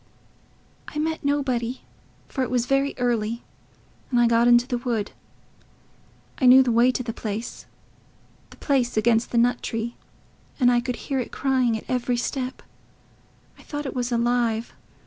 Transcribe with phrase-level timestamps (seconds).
[0.87, 1.81] "I met nobody,
[2.27, 3.43] for it was very early,
[4.09, 5.11] and I got into the wood....
[6.39, 7.67] I knew the way to the place...
[8.49, 9.97] the place against the nut tree;
[10.59, 12.63] and I could hear it crying at every step....
[13.59, 14.73] I thought it was alive....